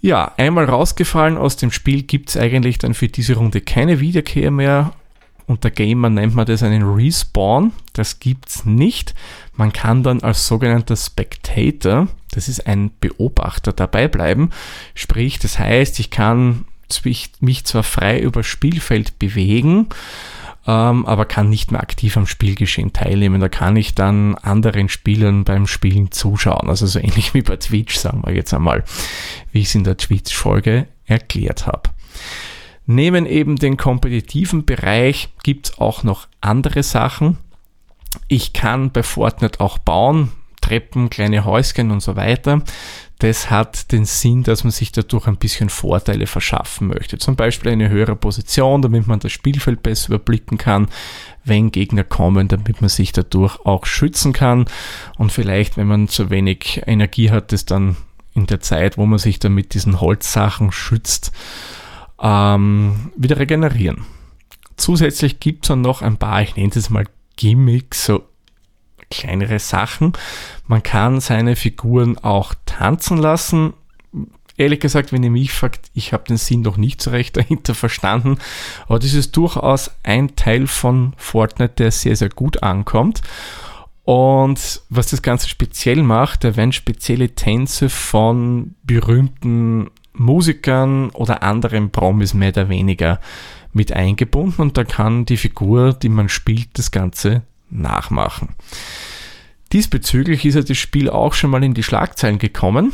Ja, 0.00 0.32
einmal 0.38 0.64
rausgefallen 0.64 1.36
aus 1.36 1.56
dem 1.56 1.70
Spiel 1.70 2.02
gibt 2.02 2.30
es 2.30 2.36
eigentlich 2.36 2.78
dann 2.78 2.94
für 2.94 3.08
diese 3.08 3.34
Runde 3.34 3.60
keine 3.60 4.00
Wiederkehr 4.00 4.50
mehr. 4.50 4.92
Unter 5.46 5.70
Gamer 5.70 6.08
nennt 6.08 6.34
man 6.34 6.46
das 6.46 6.62
einen 6.62 6.82
Respawn. 6.82 7.72
Das 7.92 8.20
gibt 8.20 8.48
es 8.48 8.64
nicht. 8.64 9.14
Man 9.54 9.72
kann 9.72 10.02
dann 10.02 10.22
als 10.22 10.46
sogenannter 10.46 10.96
Spectator, 10.96 12.08
das 12.30 12.48
ist 12.48 12.66
ein 12.66 12.92
Beobachter, 13.00 13.72
dabei 13.72 14.08
bleiben. 14.08 14.50
Sprich, 14.94 15.38
das 15.38 15.58
heißt, 15.58 15.98
ich 16.00 16.10
kann 16.10 16.64
mich 17.40 17.64
zwar 17.64 17.82
frei 17.82 18.20
über 18.20 18.42
Spielfeld 18.42 19.18
bewegen, 19.18 19.88
ähm, 20.70 21.04
aber 21.04 21.24
kann 21.24 21.48
nicht 21.48 21.72
mehr 21.72 21.80
aktiv 21.80 22.16
am 22.16 22.28
Spielgeschehen 22.28 22.92
teilnehmen. 22.92 23.40
Da 23.40 23.48
kann 23.48 23.74
ich 23.74 23.96
dann 23.96 24.36
anderen 24.36 24.88
Spielern 24.88 25.42
beim 25.42 25.66
Spielen 25.66 26.12
zuschauen. 26.12 26.68
Also 26.68 26.86
so 26.86 27.00
ähnlich 27.00 27.34
wie 27.34 27.42
bei 27.42 27.56
Twitch, 27.56 27.96
sagen 27.96 28.22
wir 28.24 28.32
jetzt 28.34 28.54
einmal, 28.54 28.84
wie 29.50 29.60
ich 29.60 29.66
es 29.66 29.74
in 29.74 29.82
der 29.82 29.96
Twitch-Folge 29.96 30.86
erklärt 31.06 31.66
habe. 31.66 31.90
Neben 32.86 33.26
eben 33.26 33.56
den 33.56 33.76
kompetitiven 33.76 34.64
Bereich 34.64 35.30
gibt 35.42 35.70
es 35.70 35.78
auch 35.78 36.04
noch 36.04 36.28
andere 36.40 36.84
Sachen. 36.84 37.38
Ich 38.28 38.52
kann 38.52 38.92
bei 38.92 39.02
Fortnite 39.02 39.60
auch 39.60 39.78
bauen, 39.78 40.30
Treppen, 40.70 41.10
kleine 41.10 41.44
Häuschen 41.44 41.90
und 41.90 42.00
so 42.00 42.16
weiter 42.16 42.62
das 43.20 43.50
hat 43.50 43.92
den 43.92 44.06
Sinn, 44.06 44.44
dass 44.44 44.64
man 44.64 44.70
sich 44.70 44.92
dadurch 44.92 45.26
ein 45.26 45.36
bisschen 45.36 45.68
Vorteile 45.68 46.26
verschaffen 46.26 46.88
möchte. 46.88 47.18
Zum 47.18 47.36
Beispiel 47.36 47.70
eine 47.70 47.90
höhere 47.90 48.16
Position, 48.16 48.80
damit 48.80 49.06
man 49.06 49.20
das 49.20 49.30
Spielfeld 49.30 49.82
besser 49.82 50.08
überblicken 50.08 50.56
kann, 50.56 50.88
wenn 51.44 51.70
Gegner 51.70 52.02
kommen, 52.02 52.48
damit 52.48 52.80
man 52.80 52.88
sich 52.88 53.12
dadurch 53.12 53.60
auch 53.66 53.84
schützen 53.84 54.32
kann. 54.32 54.64
Und 55.18 55.32
vielleicht, 55.32 55.76
wenn 55.76 55.86
man 55.86 56.08
zu 56.08 56.30
wenig 56.30 56.82
Energie 56.86 57.30
hat, 57.30 57.52
das 57.52 57.66
dann 57.66 57.96
in 58.34 58.46
der 58.46 58.60
Zeit, 58.60 58.96
wo 58.96 59.04
man 59.04 59.18
sich 59.18 59.38
dann 59.38 59.52
mit 59.52 59.74
diesen 59.74 60.00
Holzsachen 60.00 60.72
schützt, 60.72 61.30
ähm, 62.22 63.12
wieder 63.16 63.38
regenerieren. 63.38 64.06
Zusätzlich 64.76 65.40
gibt 65.40 65.64
es 65.64 65.68
dann 65.68 65.82
noch 65.82 66.00
ein 66.00 66.16
paar, 66.16 66.40
ich 66.40 66.56
nenne 66.56 66.72
es 66.74 66.88
mal 66.88 67.04
Gimmicks, 67.36 68.06
so 68.06 68.29
kleinere 69.10 69.58
Sachen. 69.58 70.12
Man 70.66 70.82
kann 70.82 71.20
seine 71.20 71.56
Figuren 71.56 72.16
auch 72.18 72.54
tanzen 72.64 73.18
lassen. 73.18 73.74
Ehrlich 74.56 74.80
gesagt, 74.80 75.12
wenn 75.12 75.22
ihr 75.22 75.30
mich 75.30 75.52
fragt, 75.52 75.90
ich 75.94 76.12
habe 76.12 76.24
den 76.24 76.36
Sinn 76.36 76.62
noch 76.62 76.76
nicht 76.76 77.02
so 77.02 77.10
recht 77.10 77.36
dahinter 77.36 77.74
verstanden, 77.74 78.38
aber 78.86 78.98
das 78.98 79.14
ist 79.14 79.36
durchaus 79.36 79.90
ein 80.02 80.36
Teil 80.36 80.66
von 80.66 81.14
Fortnite, 81.16 81.74
der 81.74 81.90
sehr, 81.90 82.16
sehr 82.16 82.30
gut 82.30 82.62
ankommt. 82.62 83.22
Und 84.04 84.82
was 84.88 85.08
das 85.08 85.22
Ganze 85.22 85.48
speziell 85.48 86.02
macht, 86.02 86.42
da 86.42 86.56
werden 86.56 86.72
spezielle 86.72 87.34
Tänze 87.34 87.88
von 87.88 88.74
berühmten 88.82 89.90
Musikern 90.12 91.10
oder 91.10 91.42
anderen 91.42 91.90
Promis 91.90 92.34
mehr 92.34 92.48
oder 92.48 92.68
weniger 92.68 93.20
mit 93.72 93.92
eingebunden 93.92 94.62
und 94.62 94.76
da 94.76 94.84
kann 94.84 95.26
die 95.26 95.36
Figur, 95.36 95.92
die 95.92 96.08
man 96.08 96.28
spielt, 96.28 96.70
das 96.76 96.90
Ganze 96.90 97.42
nachmachen. 97.70 98.54
Diesbezüglich 99.72 100.44
ist 100.44 100.56
ja 100.56 100.62
das 100.62 100.78
Spiel 100.78 101.08
auch 101.08 101.34
schon 101.34 101.50
mal 101.50 101.62
in 101.62 101.74
die 101.74 101.82
Schlagzeilen 101.82 102.38
gekommen. 102.38 102.92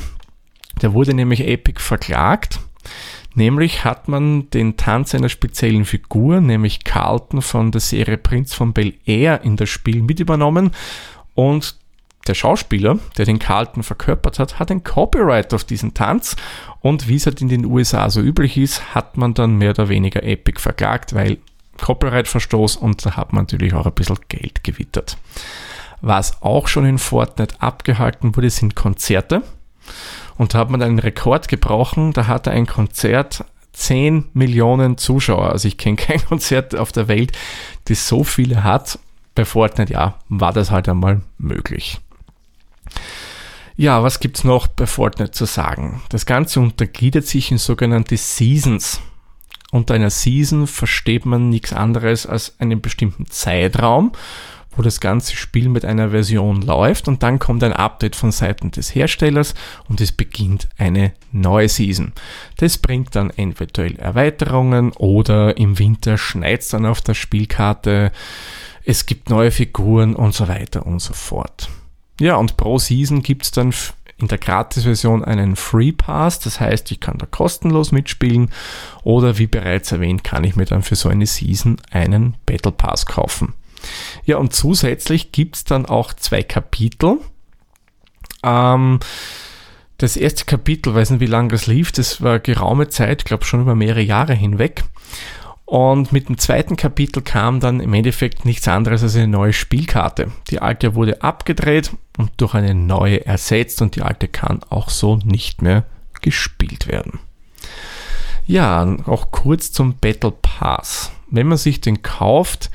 Da 0.78 0.92
wurde 0.92 1.14
nämlich 1.14 1.46
Epic 1.46 1.80
verklagt. 1.80 2.60
Nämlich 3.34 3.84
hat 3.84 4.08
man 4.08 4.48
den 4.50 4.76
Tanz 4.76 5.14
einer 5.14 5.28
speziellen 5.28 5.84
Figur, 5.84 6.40
nämlich 6.40 6.84
Carlton 6.84 7.42
von 7.42 7.70
der 7.70 7.82
Serie 7.82 8.16
Prinz 8.16 8.54
von 8.54 8.72
Bel 8.72 8.94
Air 9.04 9.42
in 9.42 9.56
das 9.56 9.68
Spiel 9.68 10.02
mit 10.02 10.20
übernommen 10.20 10.70
und 11.34 11.76
der 12.26 12.34
Schauspieler, 12.34 12.98
der 13.18 13.26
den 13.26 13.38
Carlton 13.38 13.82
verkörpert 13.82 14.38
hat, 14.38 14.58
hat 14.58 14.70
ein 14.70 14.82
Copyright 14.82 15.52
auf 15.54 15.64
diesen 15.64 15.94
Tanz 15.94 16.34
und 16.80 17.08
wie 17.08 17.16
es 17.16 17.26
halt 17.26 17.40
in 17.40 17.48
den 17.48 17.66
USA 17.66 18.08
so 18.10 18.20
üblich 18.20 18.56
ist, 18.56 18.94
hat 18.94 19.16
man 19.16 19.34
dann 19.34 19.56
mehr 19.56 19.70
oder 19.70 19.88
weniger 19.88 20.22
Epic 20.22 20.60
verklagt, 20.60 21.14
weil 21.14 21.38
Copyright-Verstoß 21.80 22.76
und 22.76 23.04
da 23.04 23.16
hat 23.16 23.32
man 23.32 23.42
natürlich 23.42 23.74
auch 23.74 23.86
ein 23.86 23.92
bisschen 23.92 24.18
Geld 24.28 24.64
gewittert. 24.64 25.16
Was 26.00 26.42
auch 26.42 26.68
schon 26.68 26.86
in 26.86 26.98
Fortnite 26.98 27.60
abgehalten 27.60 28.36
wurde, 28.36 28.50
sind 28.50 28.76
Konzerte. 28.76 29.42
Und 30.36 30.54
da 30.54 30.58
hat 30.58 30.70
man 30.70 30.82
einen 30.82 30.98
Rekord 30.98 31.48
gebrochen. 31.48 32.12
Da 32.12 32.26
hatte 32.26 32.50
ein 32.50 32.66
Konzert 32.66 33.44
10 33.72 34.26
Millionen 34.32 34.98
Zuschauer. 34.98 35.50
Also 35.50 35.68
ich 35.68 35.78
kenne 35.78 35.96
kein 35.96 36.24
Konzert 36.24 36.74
auf 36.74 36.92
der 36.92 37.08
Welt, 37.08 37.32
das 37.86 38.08
so 38.08 38.24
viele 38.24 38.64
hat. 38.64 38.98
Bei 39.34 39.44
Fortnite, 39.44 39.92
ja, 39.92 40.18
war 40.28 40.52
das 40.52 40.70
halt 40.70 40.88
einmal 40.88 41.20
möglich. 41.38 42.00
Ja, 43.76 44.02
was 44.02 44.20
gibt 44.20 44.38
es 44.38 44.44
noch 44.44 44.66
bei 44.66 44.86
Fortnite 44.86 45.32
zu 45.32 45.44
sagen? 45.44 46.02
Das 46.08 46.24
Ganze 46.24 46.60
untergliedert 46.60 47.26
sich 47.26 47.50
in 47.50 47.58
sogenannte 47.58 48.16
Seasons. 48.16 49.02
Unter 49.76 49.92
einer 49.92 50.08
Season 50.08 50.66
versteht 50.66 51.26
man 51.26 51.50
nichts 51.50 51.74
anderes 51.74 52.24
als 52.24 52.54
einen 52.58 52.80
bestimmten 52.80 53.26
Zeitraum, 53.26 54.12
wo 54.74 54.80
das 54.80 55.00
ganze 55.00 55.36
Spiel 55.36 55.68
mit 55.68 55.84
einer 55.84 56.12
Version 56.12 56.62
läuft 56.62 57.08
und 57.08 57.22
dann 57.22 57.38
kommt 57.38 57.62
ein 57.62 57.74
Update 57.74 58.16
von 58.16 58.32
Seiten 58.32 58.70
des 58.70 58.94
Herstellers 58.94 59.54
und 59.86 60.00
es 60.00 60.12
beginnt 60.12 60.66
eine 60.78 61.12
neue 61.30 61.68
Season. 61.68 62.12
Das 62.56 62.78
bringt 62.78 63.14
dann 63.14 63.28
eventuell 63.36 63.96
Erweiterungen 63.96 64.92
oder 64.92 65.58
im 65.58 65.78
Winter 65.78 66.16
schneit 66.16 66.62
es 66.62 66.68
dann 66.68 66.86
auf 66.86 67.02
der 67.02 67.12
Spielkarte, 67.12 68.12
es 68.86 69.04
gibt 69.04 69.28
neue 69.28 69.50
Figuren 69.50 70.16
und 70.16 70.32
so 70.32 70.48
weiter 70.48 70.86
und 70.86 71.00
so 71.00 71.12
fort. 71.12 71.68
Ja, 72.18 72.36
und 72.36 72.56
pro 72.56 72.78
Season 72.78 73.22
gibt 73.22 73.42
es 73.44 73.50
dann 73.50 73.74
in 74.18 74.28
der 74.28 74.38
Gratis-Version 74.38 75.24
einen 75.24 75.56
Free 75.56 75.92
Pass, 75.92 76.38
das 76.38 76.58
heißt, 76.58 76.90
ich 76.90 77.00
kann 77.00 77.18
da 77.18 77.26
kostenlos 77.26 77.92
mitspielen 77.92 78.50
oder 79.02 79.38
wie 79.38 79.46
bereits 79.46 79.92
erwähnt, 79.92 80.24
kann 80.24 80.44
ich 80.44 80.56
mir 80.56 80.64
dann 80.64 80.82
für 80.82 80.96
so 80.96 81.08
eine 81.08 81.26
Season 81.26 81.76
einen 81.90 82.36
Battle 82.46 82.72
Pass 82.72 83.06
kaufen. 83.06 83.54
Ja, 84.24 84.38
und 84.38 84.54
zusätzlich 84.54 85.32
gibt 85.32 85.56
es 85.56 85.64
dann 85.64 85.86
auch 85.86 86.14
zwei 86.14 86.42
Kapitel. 86.42 87.18
Ähm, 88.42 89.00
das 89.98 90.16
erste 90.16 90.44
Kapitel, 90.44 90.94
weiß 90.94 91.10
nicht, 91.10 91.20
wie 91.20 91.26
lange 91.26 91.48
das 91.48 91.66
lief, 91.66 91.92
das 91.92 92.22
war 92.22 92.38
geraume 92.38 92.88
Zeit, 92.88 93.24
glaube 93.24 93.44
schon 93.44 93.62
über 93.62 93.74
mehrere 93.74 94.02
Jahre 94.02 94.34
hinweg. 94.34 94.84
Und 95.66 96.12
mit 96.12 96.28
dem 96.28 96.38
zweiten 96.38 96.76
Kapitel 96.76 97.22
kam 97.22 97.58
dann 97.58 97.80
im 97.80 97.92
Endeffekt 97.92 98.44
nichts 98.44 98.68
anderes 98.68 99.02
als 99.02 99.16
eine 99.16 99.26
neue 99.26 99.52
Spielkarte. 99.52 100.30
Die 100.48 100.60
alte 100.62 100.94
wurde 100.94 101.22
abgedreht 101.22 101.90
und 102.16 102.30
durch 102.36 102.54
eine 102.54 102.74
neue 102.74 103.26
ersetzt 103.26 103.82
und 103.82 103.96
die 103.96 104.02
alte 104.02 104.28
kann 104.28 104.60
auch 104.70 104.90
so 104.90 105.16
nicht 105.16 105.62
mehr 105.62 105.84
gespielt 106.22 106.86
werden. 106.86 107.18
Ja, 108.46 108.96
auch 109.06 109.32
kurz 109.32 109.72
zum 109.72 109.96
Battle 109.96 110.30
Pass. 110.30 111.10
Wenn 111.32 111.48
man 111.48 111.58
sich 111.58 111.80
den 111.80 112.02
kauft, 112.02 112.70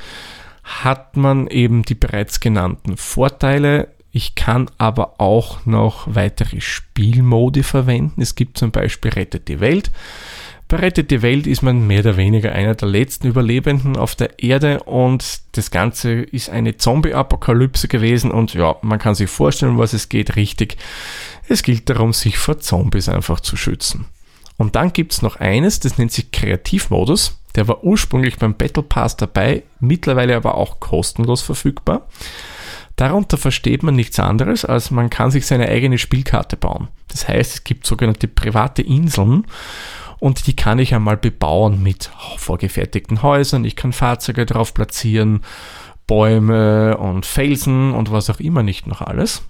hat 0.63 1.15
man 1.15 1.48
eben 1.48 1.83
die 1.83 1.95
bereits 1.95 2.41
genannten 2.41 2.98
Vorteile. 2.98 3.88
Ich 4.12 4.36
kann 4.36 4.69
aber 4.77 5.21
auch 5.21 5.65
noch 5.65 6.07
weitere 6.13 6.60
Spielmodi 6.60 7.63
verwenden. 7.63 8.21
Es 8.21 8.36
gibt 8.36 8.57
zum 8.57 8.71
Beispiel 8.71 9.12
Rettet 9.12 9.48
die 9.48 9.62
Welt. 9.62 9.91
Bei 10.71 10.77
Rettet 10.77 11.11
die 11.11 11.21
Welt 11.21 11.47
ist 11.47 11.63
man 11.63 11.85
mehr 11.85 11.99
oder 11.99 12.15
weniger 12.15 12.53
einer 12.53 12.75
der 12.75 12.87
letzten 12.87 13.27
Überlebenden 13.27 13.97
auf 13.97 14.15
der 14.15 14.41
Erde 14.41 14.81
und 14.83 15.41
das 15.51 15.69
Ganze 15.69 16.21
ist 16.21 16.49
eine 16.49 16.77
Zombie-Apokalypse 16.77 17.89
gewesen 17.89 18.31
und 18.31 18.53
ja, 18.53 18.77
man 18.81 18.97
kann 18.97 19.13
sich 19.13 19.29
vorstellen, 19.29 19.77
was 19.77 19.91
es 19.91 20.07
geht, 20.07 20.37
richtig. 20.37 20.77
Es 21.49 21.61
gilt 21.63 21.89
darum, 21.89 22.13
sich 22.13 22.37
vor 22.37 22.59
Zombies 22.59 23.09
einfach 23.09 23.41
zu 23.41 23.57
schützen. 23.57 24.05
Und 24.55 24.77
dann 24.77 24.93
gibt 24.93 25.11
es 25.11 25.21
noch 25.21 25.35
eines, 25.35 25.81
das 25.81 25.97
nennt 25.97 26.13
sich 26.13 26.31
Kreativmodus. 26.31 27.37
Der 27.55 27.67
war 27.67 27.83
ursprünglich 27.83 28.37
beim 28.37 28.55
Battle 28.55 28.83
Pass 28.83 29.17
dabei, 29.17 29.63
mittlerweile 29.81 30.37
aber 30.37 30.55
auch 30.55 30.79
kostenlos 30.79 31.41
verfügbar. 31.41 32.07
Darunter 32.95 33.37
versteht 33.37 33.83
man 33.83 33.95
nichts 33.97 34.19
anderes, 34.19 34.63
als 34.63 34.89
man 34.89 35.09
kann 35.09 35.31
sich 35.31 35.45
seine 35.45 35.67
eigene 35.67 35.97
Spielkarte 35.97 36.55
bauen. 36.55 36.87
Das 37.09 37.27
heißt, 37.27 37.55
es 37.55 37.63
gibt 37.65 37.85
sogenannte 37.85 38.29
private 38.29 38.81
Inseln 38.81 39.45
und 40.21 40.45
die 40.45 40.55
kann 40.55 40.77
ich 40.77 40.93
einmal 40.93 41.17
bebauen 41.17 41.81
mit 41.81 42.11
vorgefertigten 42.37 43.23
Häusern. 43.23 43.65
Ich 43.65 43.75
kann 43.75 43.91
Fahrzeuge 43.91 44.45
drauf 44.45 44.75
platzieren, 44.75 45.41
Bäume 46.05 46.95
und 46.97 47.25
Felsen 47.25 47.91
und 47.91 48.11
was 48.11 48.29
auch 48.29 48.39
immer 48.39 48.61
nicht 48.61 48.85
noch 48.85 49.01
alles. 49.01 49.41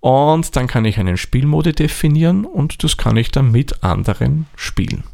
Und 0.00 0.56
dann 0.56 0.66
kann 0.66 0.84
ich 0.84 0.98
einen 0.98 1.16
Spielmode 1.16 1.72
definieren 1.72 2.44
und 2.44 2.82
das 2.82 2.96
kann 2.96 3.16
ich 3.16 3.30
dann 3.30 3.52
mit 3.52 3.84
anderen 3.84 4.46
spielen. 4.56 5.04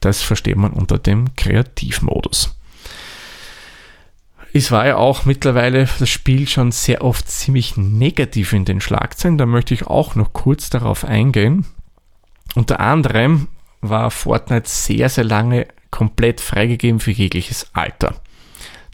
Das 0.00 0.20
versteht 0.20 0.56
man 0.56 0.72
unter 0.72 0.98
dem 0.98 1.36
Kreativmodus. 1.36 2.56
Es 4.52 4.72
war 4.72 4.84
ja 4.84 4.96
auch 4.96 5.26
mittlerweile 5.26 5.88
das 6.00 6.10
Spiel 6.10 6.48
schon 6.48 6.72
sehr 6.72 7.04
oft 7.04 7.30
ziemlich 7.30 7.76
negativ 7.76 8.52
in 8.52 8.64
den 8.64 8.80
Schlagzeilen. 8.80 9.38
Da 9.38 9.46
möchte 9.46 9.74
ich 9.74 9.86
auch 9.86 10.16
noch 10.16 10.32
kurz 10.32 10.70
darauf 10.70 11.04
eingehen. 11.04 11.66
Unter 12.56 12.80
anderem 12.80 13.46
war 13.82 14.10
Fortnite 14.10 14.68
sehr, 14.68 15.08
sehr 15.08 15.24
lange 15.24 15.66
komplett 15.90 16.40
freigegeben 16.40 17.00
für 17.00 17.10
jegliches 17.10 17.66
Alter. 17.74 18.14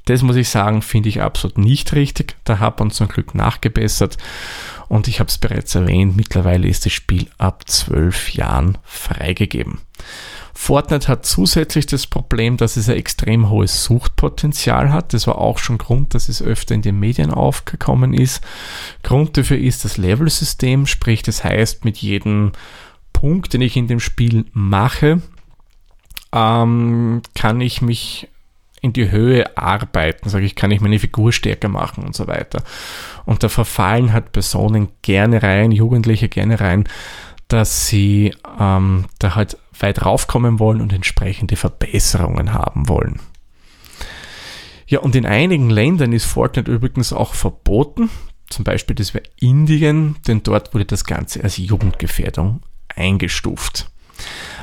Das 0.07 0.23
muss 0.23 0.37
ich 0.37 0.49
sagen, 0.49 0.81
finde 0.81 1.11
ich 1.11 1.21
absolut 1.21 1.59
nicht 1.59 1.93
richtig. 1.93 2.37
Da 2.45 2.59
hat 2.59 2.81
man 2.81 2.91
zum 2.91 3.09
Glück 3.09 3.35
nachgebessert. 3.35 4.17
Und 4.89 5.07
ich 5.07 5.21
habe 5.21 5.29
es 5.29 5.37
bereits 5.37 5.75
erwähnt, 5.75 6.17
mittlerweile 6.17 6.67
ist 6.67 6.87
das 6.87 6.95
Spiel 6.95 7.29
ab 7.37 7.69
zwölf 7.69 8.33
Jahren 8.33 8.79
freigegeben. 8.85 9.81
Fortnite 10.55 11.09
hat 11.09 11.27
zusätzlich 11.27 11.87
das 11.87 12.07
Problem, 12.07 12.57
dass 12.57 12.77
es 12.77 12.89
ein 12.89 12.97
extrem 12.97 13.51
hohes 13.51 13.85
Suchtpotenzial 13.85 14.93
hat. 14.93 15.13
Das 15.13 15.27
war 15.27 15.39
auch 15.39 15.59
schon 15.59 15.79
Grund, 15.79 16.15
dass 16.15 16.31
es 16.31 16.43
öfter 16.43 16.75
in 16.75 16.83
den 16.83 16.99
Medien 16.99 17.31
aufgekommen 17.31 18.15
ist. 18.15 18.43
Grund 19.03 19.37
dafür 19.37 19.59
ist 19.59 19.85
das 19.85 19.99
Level-System, 19.99 20.87
sprich 20.87 21.23
das 21.23 21.45
heißt, 21.45 21.85
mit 21.85 21.99
jedem 21.99 22.53
Punkt, 23.19 23.53
den 23.53 23.63
ich 23.63 23.77
in 23.77 23.89
dem 23.89 23.99
Spiel 23.99 24.45
mache, 24.53 25.21
ähm, 26.33 27.21
kann 27.35 27.61
ich 27.61 27.83
mich 27.83 28.29
in 28.81 28.93
die 28.93 29.11
Höhe 29.11 29.57
arbeiten, 29.59 30.29
sage 30.29 30.45
ich, 30.45 30.55
kann 30.55 30.71
ich 30.71 30.81
meine 30.81 31.01
Figur 31.01 31.33
stärker 31.33 31.67
machen 31.67 32.05
und 32.05 32.15
so 32.15 32.29
weiter. 32.29 32.63
Und 33.25 33.43
da 33.43 33.49
verfallen 33.49 34.13
halt 34.13 34.31
Personen 34.31 34.91
gerne 35.03 35.43
rein, 35.43 35.73
Jugendliche 35.73 36.29
gerne 36.29 36.61
rein, 36.61 36.85
dass 37.49 37.89
sie 37.89 38.37
ähm, 38.61 39.07
da 39.19 39.35
halt 39.35 39.59
weit 39.81 40.07
raufkommen 40.07 40.61
wollen 40.61 40.81
und 40.81 40.93
entsprechende 40.93 41.57
Verbesserungen 41.57 42.55
haben 42.55 42.89
wollen. 42.89 43.19
Ja, 44.87 45.01
und 45.01 45.17
in 45.17 45.27
einigen 45.27 45.71
Ländern 45.71 46.13
ist 46.13 46.25
Fortnite 46.25 46.71
übrigens 46.71 47.13
auch 47.13 47.35
verboten. 47.35 48.11
Zum 48.49 48.65
Beispiel 48.65 48.95
das 48.95 49.13
wäre 49.13 49.25
Indien, 49.41 50.15
denn 50.29 50.45
dort 50.45 50.73
wurde 50.73 50.85
das 50.85 51.05
Ganze 51.05 51.43
als 51.43 51.57
Jugendgefährdung 51.57 52.63
eingestuft. 52.99 53.91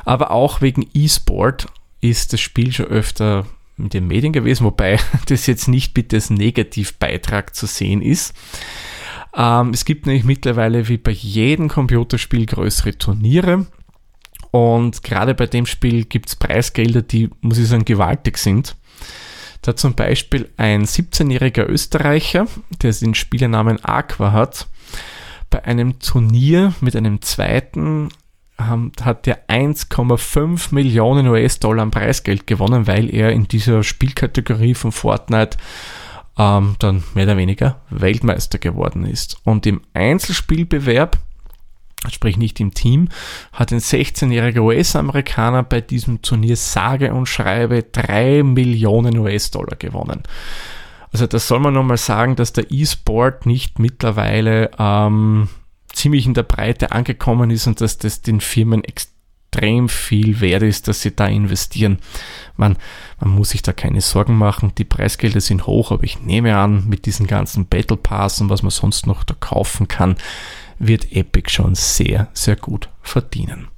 Aber 0.04 0.32
auch 0.32 0.62
wegen 0.62 0.88
E-Sport 0.94 1.68
ist 2.02 2.34
das 2.34 2.42
Spiel 2.42 2.72
schon 2.72 2.86
öfter 2.86 3.46
in 3.78 3.90
den 3.90 4.08
Medien 4.08 4.34
gewesen, 4.34 4.66
wobei 4.66 5.00
das 5.28 5.48
jetzt 5.48 5.68
nicht 5.68 5.94
bitte 5.94 6.18
als 6.18 6.30
Negativbeitrag 6.30 7.56
zu 7.56 7.66
sehen 7.66 8.02
ist. 8.02 8.34
Ähm, 9.36 9.72
es 9.72 9.86
gibt 9.86 10.06
nämlich 10.06 10.24
mittlerweile 10.24 10.88
wie 10.88 10.98
bei 10.98 11.12
jedem 11.12 11.68
Computerspiel 11.68 12.46
größere 12.46 12.98
Turniere. 12.98 13.66
Und 14.52 15.04
gerade 15.04 15.34
bei 15.34 15.48
dem 15.48 15.66
Spiel 15.66 16.06
gibt 16.06 16.30
es 16.30 16.36
Preisgelder, 16.38 17.02
die, 17.02 17.30
muss 17.42 17.58
ich 17.58 17.68
sagen, 17.68 17.84
gewaltig 17.84 18.38
sind. 18.38 18.78
Da 19.62 19.76
zum 19.76 19.96
Beispiel 19.96 20.50
ein 20.56 20.86
17-jähriger 20.86 21.68
Österreicher, 21.68 22.48
der 22.82 22.94
den 22.94 23.16
Spielernamen 23.16 23.84
Aqua 23.84 24.32
hat, 24.32 24.68
bei 25.50 25.66
einem 25.66 26.00
Turnier 26.00 26.74
mit 26.80 26.96
einem 26.96 27.22
zweiten 27.22 28.10
hat 28.58 29.28
er 29.28 29.48
1,5 29.50 30.74
Millionen 30.74 31.28
US-Dollar 31.28 31.84
an 31.84 31.92
Preisgeld 31.92 32.48
gewonnen, 32.48 32.88
weil 32.88 33.14
er 33.14 33.32
in 33.32 33.48
dieser 33.48 33.84
Spielkategorie 33.84 34.76
von 34.76 34.92
Fortnite 34.92 35.58
ähm, 36.38 36.76
dann 36.80 37.04
mehr 37.14 37.26
oder 37.26 37.38
weniger 37.38 37.82
Weltmeister 37.90 38.58
geworden 38.58 39.06
ist. 39.06 39.38
Und 39.44 39.66
im 39.66 39.82
Einzelspielbewerb, 39.94 41.18
sprich 42.10 42.38
nicht 42.38 42.60
im 42.60 42.74
Team, 42.74 43.10
hat 43.52 43.72
ein 43.72 43.80
16-jähriger 43.80 44.62
US-Amerikaner 44.62 45.64
bei 45.64 45.82
diesem 45.82 46.22
Turnier 46.22 46.56
sage 46.56 47.14
und 47.14 47.28
schreibe 47.28 47.84
3 47.84 48.44
Millionen 48.44 49.18
US-Dollar 49.18 49.76
gewonnen. 49.76 50.24
Also 51.12 51.28
das 51.28 51.48
soll 51.48 51.60
man 51.60 51.74
nochmal 51.74 51.98
sagen, 51.98 52.36
dass 52.36 52.54
der 52.54 52.72
E-Sport 52.72 53.46
nicht 53.46 53.80
mittlerweile 53.80 54.72
ähm, 54.78 55.48
ziemlich 55.96 56.26
in 56.26 56.34
der 56.34 56.44
Breite 56.44 56.92
angekommen 56.92 57.50
ist 57.50 57.68
und 57.68 57.82
dass 57.82 57.98
das 57.98 58.22
den 58.22 58.42
Firmen 58.42 58.84
extrem 58.84 59.90
viel 59.90 60.42
wert 60.42 60.64
ist, 60.64 60.88
dass 60.88 61.02
sie 61.02 61.16
da 61.16 61.28
investieren. 61.28 62.00
Man, 62.58 62.78
man 63.20 63.30
muss 63.32 63.50
sich 63.50 63.62
da 63.62 63.74
keine 63.74 64.02
Sorgen 64.02 64.38
machen. 64.38 64.74
Die 64.78 64.84
Preisgelder 64.84 65.42
sind 65.42 65.66
hoch, 65.66 65.92
aber 65.92 66.04
ich 66.04 66.22
nehme 66.22 66.58
an, 66.58 66.88
mit 66.88 67.06
diesen 67.06 67.28
ganzen 67.28 67.66
Battle 67.66 67.98
Pass 67.98 68.42
und 68.42 68.50
was 68.50 68.64
man 68.64 68.72
sonst 68.72 69.08
noch 69.08 69.24
da 69.24 69.34
kaufen 69.40 69.88
kann, 69.88 70.18
wird 70.78 71.12
Epic 71.14 71.50
schon 71.50 71.76
sehr, 71.76 72.28
sehr 72.34 72.58
gut 72.58 72.90
verdienen. 73.02 73.70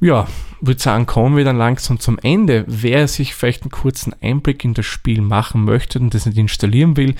Ja, 0.00 0.26
würde 0.60 0.80
sagen, 0.80 1.06
kommen 1.06 1.36
wir 1.36 1.44
dann 1.44 1.56
langsam 1.56 1.98
zum 2.00 2.18
Ende. 2.18 2.64
Wer 2.66 3.08
sich 3.08 3.34
vielleicht 3.34 3.62
einen 3.62 3.70
kurzen 3.70 4.14
Einblick 4.20 4.64
in 4.64 4.74
das 4.74 4.86
Spiel 4.86 5.20
machen 5.20 5.64
möchte 5.64 5.98
und 5.98 6.14
das 6.14 6.26
nicht 6.26 6.38
installieren 6.38 6.96
will, 6.96 7.14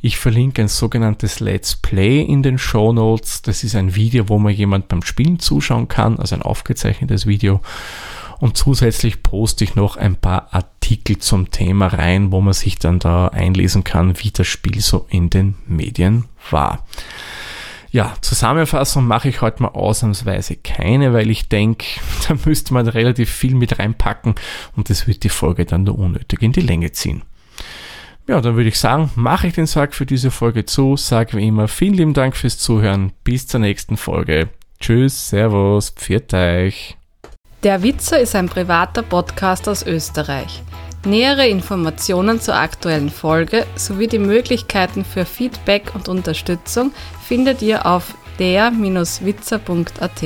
ich 0.00 0.18
verlinke 0.18 0.62
ein 0.62 0.68
sogenanntes 0.68 1.40
Let's 1.40 1.76
Play 1.76 2.22
in 2.22 2.42
den 2.42 2.58
Show 2.58 2.92
Notes. 2.92 3.42
Das 3.42 3.64
ist 3.64 3.74
ein 3.74 3.94
Video, 3.94 4.28
wo 4.28 4.38
man 4.38 4.52
jemand 4.52 4.88
beim 4.88 5.02
Spielen 5.02 5.38
zuschauen 5.38 5.88
kann, 5.88 6.18
also 6.18 6.34
ein 6.34 6.42
aufgezeichnetes 6.42 7.26
Video. 7.26 7.60
Und 8.38 8.56
zusätzlich 8.56 9.22
poste 9.22 9.64
ich 9.64 9.76
noch 9.76 9.96
ein 9.96 10.16
paar 10.16 10.52
Artikel 10.52 11.18
zum 11.18 11.50
Thema 11.50 11.86
rein, 11.86 12.32
wo 12.32 12.40
man 12.40 12.52
sich 12.52 12.78
dann 12.78 12.98
da 12.98 13.28
einlesen 13.28 13.82
kann, 13.82 14.18
wie 14.18 14.30
das 14.30 14.46
Spiel 14.46 14.80
so 14.80 15.06
in 15.08 15.30
den 15.30 15.54
Medien 15.66 16.24
war. 16.50 16.84
Ja, 17.96 18.12
Zusammenfassung 18.20 19.06
mache 19.06 19.30
ich 19.30 19.40
heute 19.40 19.62
mal 19.62 19.70
ausnahmsweise 19.70 20.56
keine, 20.56 21.14
weil 21.14 21.30
ich 21.30 21.48
denke, 21.48 21.86
da 22.28 22.36
müsste 22.44 22.74
man 22.74 22.86
relativ 22.86 23.30
viel 23.30 23.54
mit 23.54 23.78
reinpacken 23.78 24.34
und 24.76 24.90
das 24.90 25.06
wird 25.06 25.24
die 25.24 25.30
Folge 25.30 25.64
dann 25.64 25.84
nur 25.84 25.98
unnötig 25.98 26.42
in 26.42 26.52
die 26.52 26.60
Länge 26.60 26.92
ziehen. 26.92 27.22
Ja, 28.28 28.42
dann 28.42 28.54
würde 28.54 28.68
ich 28.68 28.78
sagen, 28.78 29.08
mache 29.14 29.46
ich 29.46 29.54
den 29.54 29.64
Sack 29.64 29.94
für 29.94 30.04
diese 30.04 30.30
Folge 30.30 30.66
zu, 30.66 30.98
sage 30.98 31.38
wie 31.38 31.46
immer 31.46 31.68
vielen 31.68 31.94
lieben 31.94 32.12
Dank 32.12 32.36
fürs 32.36 32.58
Zuhören, 32.58 33.12
bis 33.24 33.46
zur 33.46 33.60
nächsten 33.60 33.96
Folge. 33.96 34.50
Tschüss, 34.78 35.30
Servus, 35.30 35.88
pfiat 35.88 36.34
euch. 36.34 36.98
Der 37.62 37.82
Witzer 37.82 38.20
ist 38.20 38.36
ein 38.36 38.50
privater 38.50 39.04
Podcast 39.04 39.70
aus 39.70 39.86
Österreich. 39.86 40.62
Nähere 41.06 41.46
Informationen 41.46 42.40
zur 42.40 42.56
aktuellen 42.56 43.10
Folge 43.10 43.64
sowie 43.76 44.08
die 44.08 44.18
Möglichkeiten 44.18 45.04
für 45.04 45.24
Feedback 45.24 45.94
und 45.94 46.08
Unterstützung 46.08 46.92
findet 47.24 47.62
ihr 47.62 47.86
auf 47.86 48.14
der-witzer.at. 48.40 50.22